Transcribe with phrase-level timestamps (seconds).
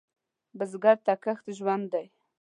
[0.57, 2.05] بزګر ته کښت ژوند دی